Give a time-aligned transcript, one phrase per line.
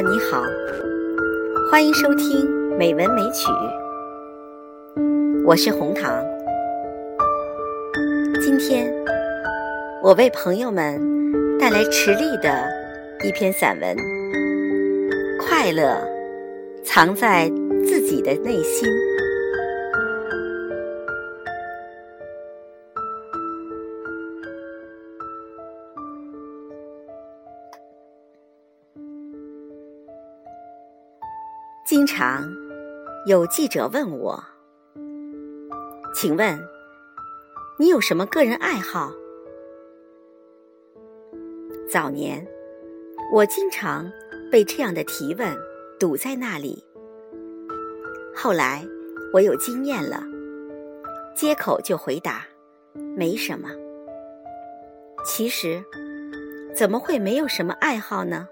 [0.00, 0.44] 你好，
[1.72, 3.48] 欢迎收听美文美曲，
[5.44, 6.24] 我是红糖。
[8.40, 8.94] 今天
[10.00, 11.00] 我为朋友们
[11.58, 12.64] 带来池莉的
[13.24, 13.96] 一篇散文，
[15.40, 16.00] 《快乐
[16.84, 17.50] 藏在
[17.84, 18.88] 自己的内心》。
[31.88, 32.54] 经常
[33.24, 34.44] 有记者问我
[36.14, 36.60] ：“请问
[37.78, 39.10] 你有什么个人爱好？”
[41.90, 42.46] 早年
[43.32, 44.12] 我经常
[44.52, 45.56] 被这样的提问
[45.98, 46.84] 堵在那里。
[48.36, 48.86] 后来
[49.32, 50.22] 我有经验了，
[51.34, 52.44] 接口就回答
[53.16, 53.70] ：“没什么。”
[55.24, 55.82] 其实
[56.74, 58.46] 怎么会没有什么爱好呢？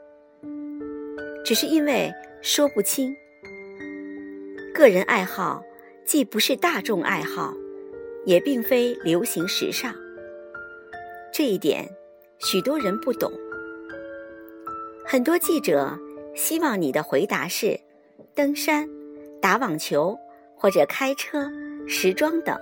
[1.44, 3.14] 只是因为说不清。
[4.76, 5.64] 个人爱好
[6.04, 7.54] 既不是大众爱好，
[8.26, 9.94] 也并非流行时尚。
[11.32, 11.88] 这一点
[12.40, 13.32] 许多人不懂。
[15.02, 15.98] 很多记者
[16.34, 17.80] 希望你的回答是
[18.34, 18.86] 登山、
[19.40, 20.14] 打网球
[20.54, 21.50] 或者开车、
[21.88, 22.54] 时装等。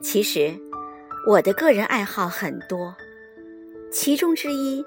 [0.00, 0.52] 其实
[1.28, 2.92] 我的个人爱好很多，
[3.92, 4.84] 其中之一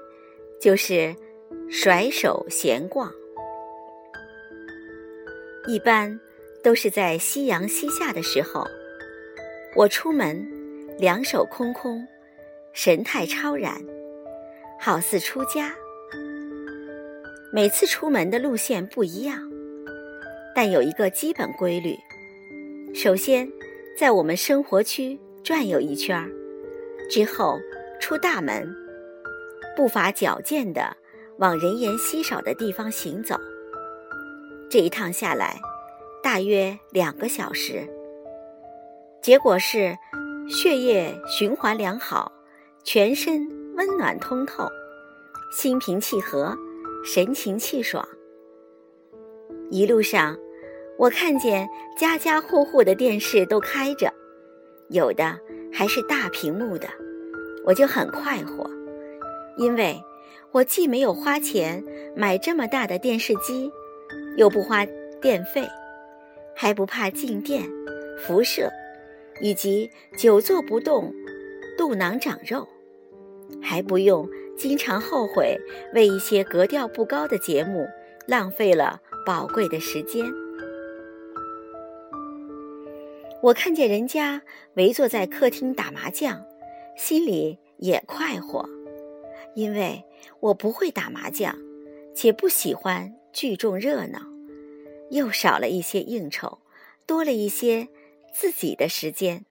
[0.60, 1.16] 就是
[1.70, 3.10] 甩手闲逛。
[5.68, 6.18] 一般
[6.64, 8.66] 都是在夕阳西下的时候，
[9.76, 10.42] 我出门，
[10.98, 12.02] 两手空空，
[12.72, 13.74] 神态超然，
[14.80, 15.70] 好似出家。
[17.52, 19.38] 每次出门的路线不一样，
[20.54, 21.94] 但有一个基本规律：
[22.94, 23.46] 首先
[23.94, 26.30] 在我们生活区转悠一圈儿，
[27.10, 27.60] 之后
[28.00, 28.74] 出大门，
[29.76, 30.96] 步伐矫健的
[31.36, 33.38] 往人烟稀少的地方行走。
[34.70, 35.58] 这一趟下来，
[36.22, 37.88] 大约两个小时。
[39.22, 39.96] 结果是
[40.46, 42.30] 血液循环良好，
[42.84, 44.68] 全身温暖通透，
[45.50, 46.54] 心平气和，
[47.02, 48.06] 神清气爽。
[49.70, 50.36] 一路上，
[50.98, 51.66] 我看见
[51.98, 54.12] 家家户户的电视都开着，
[54.90, 55.34] 有的
[55.72, 56.86] 还是大屏幕的，
[57.64, 58.70] 我就很快活，
[59.56, 59.98] 因为
[60.52, 61.82] 我既没有花钱
[62.14, 63.72] 买这么大的电视机。
[64.38, 64.86] 又不花
[65.20, 65.68] 电费，
[66.54, 67.68] 还不怕静电、
[68.16, 68.70] 辐射，
[69.40, 71.12] 以及久坐不动、
[71.76, 72.68] 肚囊长肉，
[73.60, 75.58] 还不用经常后悔
[75.92, 77.84] 为一些格调不高的节目
[78.28, 80.24] 浪费了宝贵的时间。
[83.42, 84.40] 我看见人家
[84.74, 86.44] 围坐在客厅打麻将，
[86.96, 88.64] 心里也快活，
[89.56, 90.04] 因为
[90.38, 91.56] 我不会打麻将，
[92.14, 93.17] 且不喜欢。
[93.38, 94.18] 聚众热闹，
[95.10, 96.58] 又少了一些应酬，
[97.06, 97.86] 多了一些
[98.34, 99.46] 自己的时间。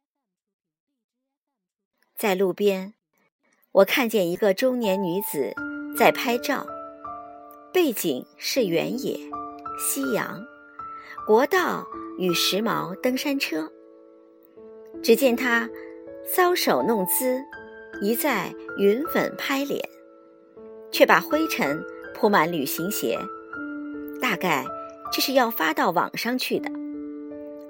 [2.14, 2.96] 在路边，
[3.72, 5.54] 我看见一个中年女子
[5.98, 6.68] 在拍照，
[7.72, 9.18] 背景是原野、
[9.80, 10.46] 夕阳、
[11.26, 11.88] 国道
[12.20, 13.72] 与时髦登山车。
[15.02, 15.70] 只见她
[16.30, 17.42] 搔首弄姿，
[18.02, 19.82] 一再云粉拍脸，
[20.92, 21.82] 却把灰尘
[22.14, 23.18] 铺满旅行鞋。
[24.22, 24.66] 大概
[25.12, 26.70] 这是要发到网上去的，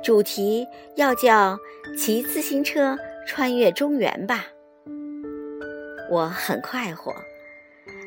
[0.04, 0.66] 主题
[0.96, 1.58] 要叫
[1.98, 2.98] “骑自行车
[3.28, 4.46] 穿越中原”吧。
[6.10, 7.14] 我很快活，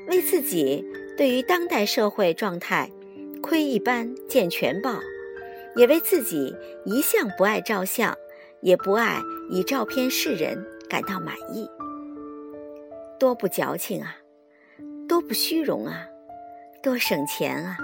[0.09, 0.85] 为自己
[1.17, 2.91] 对于当代社会状态
[3.43, 4.99] 窥一斑见全豹，
[5.77, 8.17] 也为自己一向不爱照相，
[8.63, 9.21] 也不爱
[9.51, 11.69] 以照片示人感到满意。
[13.19, 14.17] 多不矫情啊，
[15.07, 16.07] 多不虚荣啊，
[16.83, 17.77] 多省钱啊！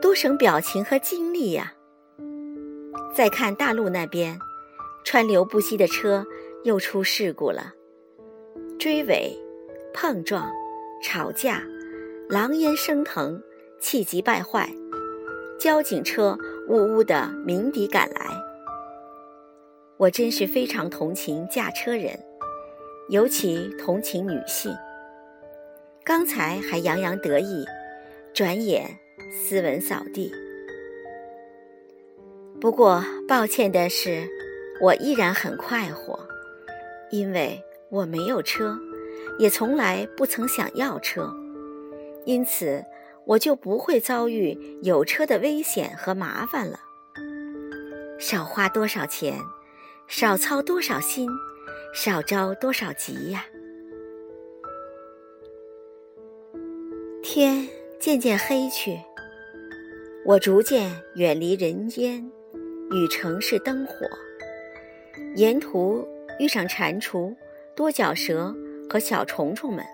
[0.00, 1.74] 多省表情和精力呀！
[3.14, 4.38] 再看大陆那边，
[5.04, 6.24] 川流不息的车
[6.64, 7.74] 又出事故了，
[8.78, 9.36] 追尾、
[9.92, 10.50] 碰撞、
[11.02, 11.62] 吵架，
[12.30, 13.42] 狼烟升腾，
[13.78, 14.70] 气急败坏，
[15.58, 16.38] 交警车
[16.68, 18.26] 呜呜的鸣笛赶来。
[19.98, 22.18] 我真是非常同情驾车人，
[23.10, 24.74] 尤其同情女性。
[26.02, 27.66] 刚才还洋洋得意，
[28.32, 28.98] 转眼。
[29.30, 30.32] 斯文扫地。
[32.60, 34.28] 不过，抱歉的是，
[34.80, 36.18] 我依然很快活，
[37.10, 38.78] 因为我没有车，
[39.38, 41.32] 也从来不曾想要车，
[42.24, 42.84] 因此
[43.24, 46.78] 我就不会遭遇有车的危险和麻烦了。
[48.18, 49.38] 少花多少钱，
[50.06, 51.28] 少操多少心，
[51.94, 53.44] 少着多少急呀！
[57.22, 57.68] 天。
[58.00, 58.98] 渐渐黑去，
[60.22, 62.22] 我逐渐远离人间
[62.90, 64.06] 与城市灯火，
[65.34, 66.06] 沿途
[66.38, 67.34] 遇上蟾蜍、
[67.74, 68.54] 多角蛇
[68.88, 69.84] 和小虫虫们，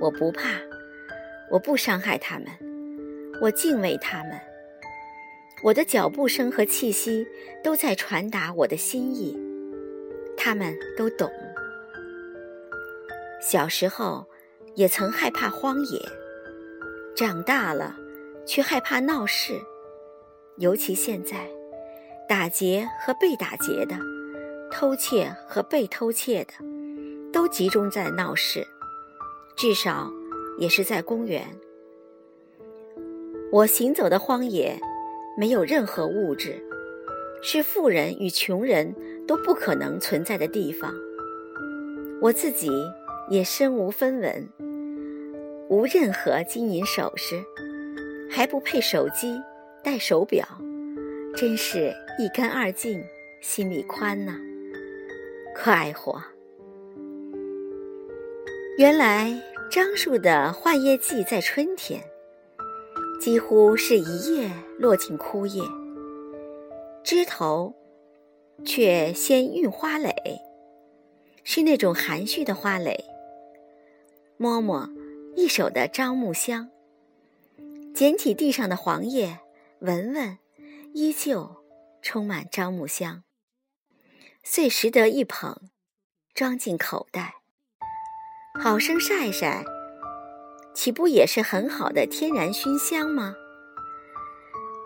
[0.00, 0.48] 我不怕，
[1.50, 2.46] 我不伤害它们，
[3.40, 4.40] 我敬畏它们。
[5.62, 7.26] 我的脚步声和气息
[7.62, 9.38] 都在传达我的心意，
[10.38, 11.30] 他们都懂。
[13.42, 14.26] 小时候
[14.74, 16.00] 也曾害怕荒野，
[17.14, 17.96] 长大了
[18.46, 19.60] 却害怕闹事，
[20.58, 21.46] 尤其现在，
[22.28, 23.96] 打劫和被打劫的，
[24.70, 26.52] 偷窃和被偷窃的，
[27.32, 28.66] 都集中在闹市，
[29.56, 30.10] 至少
[30.58, 31.44] 也是在公园。
[33.52, 34.80] 我行走的荒野。
[35.36, 36.64] 没有任何物质，
[37.42, 38.94] 是富人与穷人
[39.26, 40.94] 都不可能存在的地方。
[42.20, 42.70] 我自己
[43.28, 44.48] 也身无分文，
[45.68, 47.42] 无任何金银首饰，
[48.34, 49.40] 还不配手机、
[49.80, 50.44] 戴手表，
[51.36, 53.00] 真是一干二净，
[53.40, 54.36] 心里宽呐，
[55.54, 56.20] 快活。
[58.76, 59.40] 原来
[59.70, 62.02] 樟树的换叶季在春天。
[63.20, 64.50] 几乎是一夜
[64.80, 65.62] 落进枯叶，
[67.04, 67.72] 枝头
[68.64, 70.12] 却先孕花蕾，
[71.44, 73.04] 是那种含蓄的花蕾。
[74.36, 74.90] 摸摸
[75.36, 76.68] 一手的樟木香，
[77.94, 79.38] 捡起地上的黄叶，
[79.78, 80.36] 闻闻，
[80.94, 81.62] 依旧
[82.02, 83.22] 充满樟木香。
[84.42, 85.70] 遂拾得一捧，
[86.34, 87.36] 装进口袋，
[88.60, 89.64] 好生晒晒。
[90.74, 93.36] 岂不也是很好的天然熏香吗？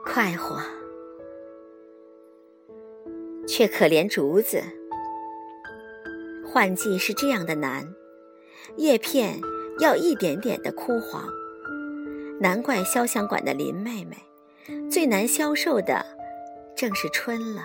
[0.04, 0.60] 快活，
[3.46, 4.62] 却可怜竹子。
[6.44, 7.94] 换季是这样的难，
[8.76, 9.40] 叶片
[9.80, 11.26] 要一点点的枯黄。
[12.40, 14.16] 难怪潇湘馆的林妹妹
[14.90, 16.04] 最难消受的
[16.76, 17.64] 正是春了。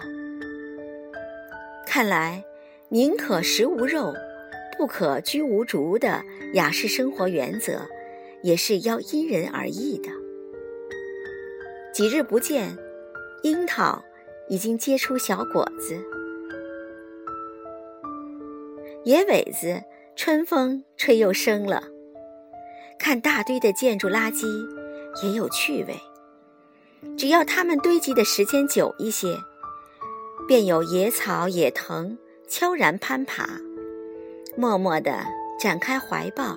[1.86, 2.44] 看来，
[2.90, 4.14] 宁可食无肉，
[4.78, 6.24] 不可居无竹的
[6.54, 7.82] 雅士生活原则。
[8.44, 10.10] 也是要因人而异的。
[11.94, 12.78] 几日不见，
[13.44, 14.04] 樱桃
[14.50, 15.98] 已经结出小果子，
[19.06, 19.82] 野苇子
[20.18, 21.93] 春风吹又生了。
[23.04, 24.48] 看大堆的建筑垃圾
[25.22, 26.00] 也有趣味，
[27.18, 29.38] 只要它们堆积的时间久一些，
[30.48, 32.18] 便有野草野藤
[32.48, 33.46] 悄然攀爬，
[34.56, 35.26] 默默地
[35.60, 36.56] 展开怀抱。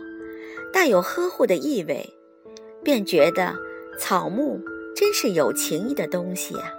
[0.72, 2.08] 带有呵护的意味，
[2.84, 3.52] 便觉得
[3.98, 4.60] 草木
[4.94, 6.70] 真是有情意的东西啊。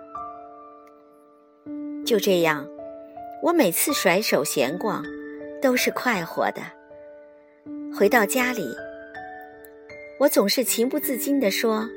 [2.05, 2.65] 就这样，
[3.43, 5.03] 我每次甩手闲逛，
[5.61, 6.61] 都是快活的。
[7.93, 8.73] 回到家里，
[10.19, 11.89] 我总是情不自禁地说：“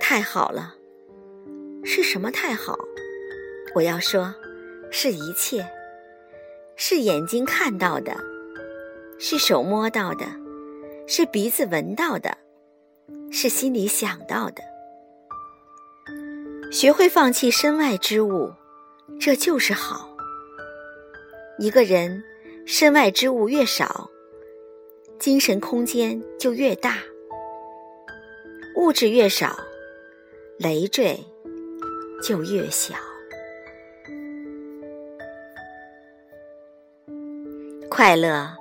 [0.00, 0.76] 太好了。”
[1.84, 2.78] 是什么太好？
[3.74, 4.34] 我要说，
[4.90, 5.66] 是一切，
[6.76, 8.16] 是眼睛看到的，
[9.18, 10.26] 是手摸到的。
[11.06, 12.38] 是鼻子闻到的，
[13.32, 14.62] 是心里想到的。
[16.70, 18.52] 学会放弃身外之物，
[19.18, 20.16] 这就是好。
[21.58, 22.22] 一个人
[22.64, 24.08] 身外之物越少，
[25.18, 26.92] 精神空间就越大；
[28.90, 29.56] 物质越少，
[30.58, 31.16] 累赘
[32.20, 32.96] 就越小。
[37.88, 38.52] 快乐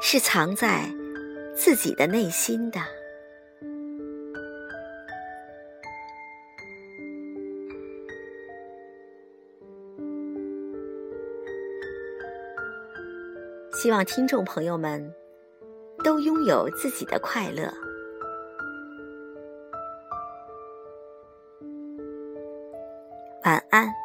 [0.00, 0.90] 是藏在。
[1.54, 2.80] 自己的内心的，
[13.72, 15.14] 希望听众朋友们
[16.02, 17.83] 都拥有自己的快乐。
[23.44, 24.03] 晚安。